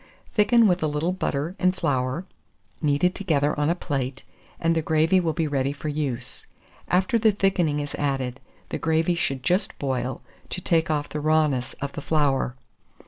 [0.33, 2.25] Thicken with a little butter and flour,
[2.81, 4.23] kneaded together on a plate,
[4.59, 6.47] and the gravy will be ready for use.
[6.87, 11.73] After the thickening is added, the gravy should just boil, to take off the rawness
[11.83, 12.55] of the flour.